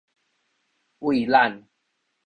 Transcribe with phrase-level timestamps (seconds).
[0.97, 1.67] 畏懶